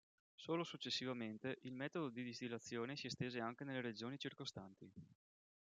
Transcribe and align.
Solo 0.33 0.63
successivamente, 0.63 1.59
il 1.65 1.73
metodo 1.73 2.09
di 2.09 2.23
distillazione 2.23 2.95
si 2.95 3.05
estese 3.05 3.39
anche 3.39 3.63
nelle 3.63 3.81
regioni 3.81 4.17
circostanti. 4.17 4.91